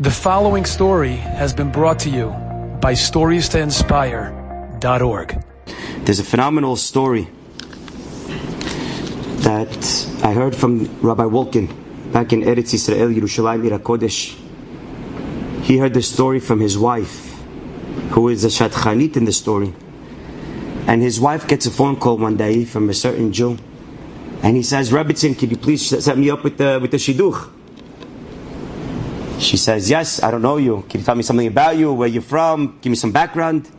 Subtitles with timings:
[0.00, 2.28] The following story has been brought to you
[2.80, 5.44] by StoriesToInspire.org.
[6.04, 7.26] There's a phenomenal story
[9.42, 14.36] that I heard from Rabbi Wolkin back in Eretz Yisrael, Yerushalayim, Ir Kodesh.
[15.64, 17.34] He heard the story from his wife,
[18.10, 19.74] who is a Shadchanit in the story.
[20.86, 23.58] And his wife gets a phone call one day from a certain Jew.
[24.44, 27.57] And he says, Rebbitzin, can you please set me up with the, with the Shidduch?
[29.38, 30.84] She says, Yes, I don't know you.
[30.88, 31.92] Can you tell me something about you?
[31.92, 32.78] Where you're from?
[32.80, 33.70] Give me some background.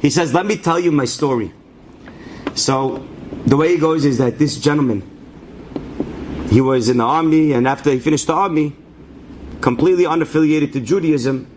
[0.00, 1.52] He says, Let me tell you my story.
[2.54, 3.06] So,
[3.46, 5.02] the way it goes is that this gentleman,
[6.50, 8.74] he was in the army, and after he finished the army,
[9.60, 11.50] completely unaffiliated to Judaism,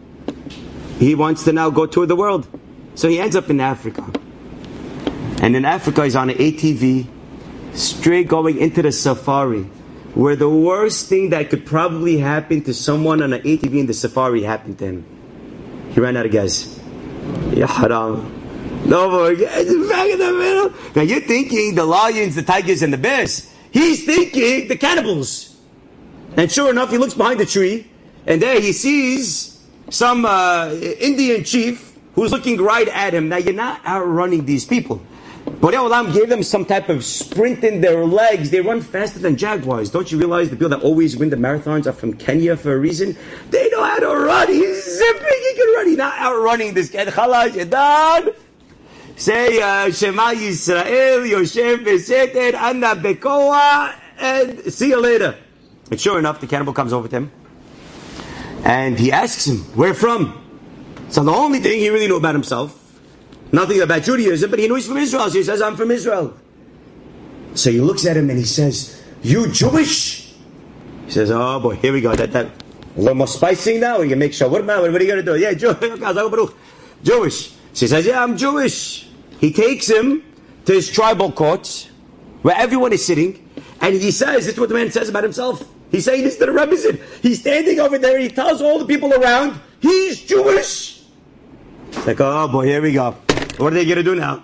[0.99, 2.47] he wants to now go tour the world.
[2.95, 4.03] So he ends up in Africa.
[5.41, 7.07] And in Africa, he's on an ATV,
[7.73, 9.69] straight going into the safari
[10.17, 13.93] where the worst thing that could probably happen to someone on an ATV in the
[13.93, 15.05] safari happened to him.
[15.93, 16.81] He ran out of gas.
[17.53, 18.25] Ya haram.
[18.89, 19.65] No more gas.
[19.89, 20.73] Back in the middle.
[20.95, 23.53] Now you're thinking the lions, the tigers, and the bears.
[23.69, 25.55] He's thinking the cannibals.
[26.35, 27.85] And sure enough, he looks behind the tree,
[28.25, 33.29] and there he sees some uh, Indian chief who's looking right at him.
[33.29, 34.99] Now you're not outrunning these people.
[35.47, 38.51] Borei Olam gave them some type of sprint in their legs.
[38.51, 39.89] They run faster than jaguars.
[39.89, 42.77] Don't you realize the people that always win the marathons are from Kenya for a
[42.77, 43.17] reason?
[43.49, 44.49] They know how to run.
[44.49, 45.23] He's zipping.
[45.23, 45.87] He can run.
[45.87, 47.05] He's not outrunning this guy.
[47.05, 48.35] Chalaj.
[49.15, 55.37] Say uh, Shema Yisrael, Yoshev Beseter, Ana Bekoach, and see you later.
[55.89, 57.31] And sure enough, the cannibal comes over to him.
[58.63, 60.43] And he asks him, where from?
[61.09, 62.83] So the only thing he really knew about himself
[63.51, 65.29] Nothing about Judaism, but he knows he's from Israel.
[65.29, 66.37] So he says, I'm from Israel.
[67.55, 70.33] So he looks at him and he says, You Jewish?
[71.05, 72.15] He says, Oh boy, here we go.
[72.15, 73.99] That, that, a little more spicing now.
[73.99, 74.49] We can make sure.
[74.49, 75.37] What, are you going to do?
[75.37, 75.75] Yeah, Jew-
[77.03, 77.49] Jewish.
[77.73, 79.07] So he says, Yeah, I'm Jewish.
[79.39, 80.23] He takes him
[80.65, 81.89] to his tribal court
[82.41, 83.49] where everyone is sitting
[83.81, 85.63] and he says, This is what the man says about himself.
[85.91, 87.01] He's saying this to the Rebbetzin.
[87.21, 88.19] He's standing over there.
[88.19, 91.01] He tells all the people around, He's Jewish.
[92.05, 93.15] Like, oh boy, here we go.
[93.57, 94.43] What are they going to do now?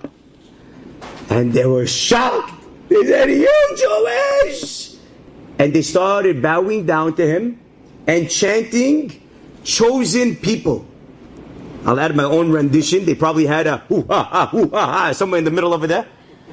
[1.29, 2.51] And they were shocked.
[2.89, 4.95] They said, You Jewish!
[5.59, 7.59] And they started bowing down to him
[8.07, 9.21] and chanting,
[9.63, 10.85] Chosen people.
[11.85, 13.05] I'll add my own rendition.
[13.05, 15.87] They probably had a hoo ha ha hoo ha ha somewhere in the middle over
[15.87, 16.07] there.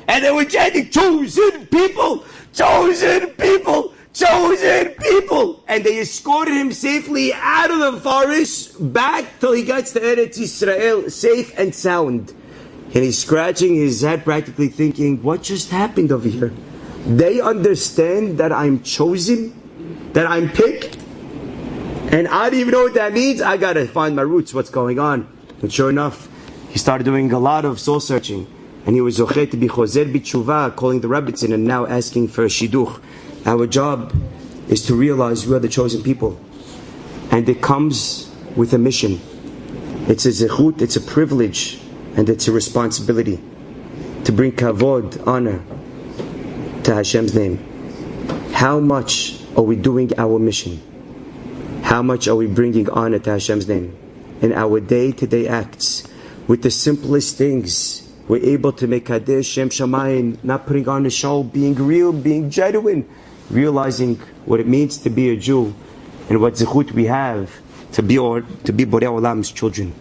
[0.06, 2.24] And they were chanting, Chosen people!
[2.52, 3.94] Chosen people!
[4.12, 5.64] Chosen people!
[5.66, 10.38] And they escorted him safely out of the forest back till he gets to Eretz
[10.38, 12.34] Israel, safe and sound.
[12.92, 16.52] And he's scratching his head, practically thinking, What just happened over here?
[17.06, 20.96] They understand that I'm chosen, that I'm picked,
[22.12, 23.40] and I don't even know what that means.
[23.40, 25.28] I gotta find my roots, what's going on.
[25.62, 26.28] And sure enough,
[26.68, 28.48] he started doing a lot of soul searching.
[28.84, 32.44] And he was zochet to be chozer b'tshuva, calling the Rebbitzin and now asking for
[32.44, 33.00] a shidduch.
[33.46, 34.12] Our job
[34.68, 36.40] is to realize we are the chosen people.
[37.30, 39.20] And it comes with a mission.
[40.08, 41.80] It's a zechut, it's a privilege
[42.16, 43.40] and it's a responsibility
[44.24, 45.62] to bring kavod, honor
[46.84, 47.58] to Hashem's name.
[48.52, 50.80] How much are we doing our mission?
[51.82, 53.96] How much are we bringing honor to Hashem's name?
[54.42, 56.06] In our day-to-day acts,
[56.46, 61.10] with the simplest things, we're able to make Kiddush Shem Shamayim, not putting on a
[61.10, 63.08] show, being real, being genuine,
[63.50, 64.16] realizing
[64.46, 65.74] what it means to be a Jew,
[66.28, 67.50] and what zechut we have
[67.92, 69.92] to be or, to be Borei Olam's children.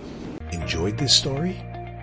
[0.51, 1.68] Enjoyed this story?